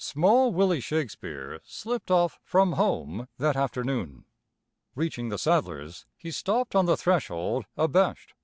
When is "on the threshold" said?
6.75-7.65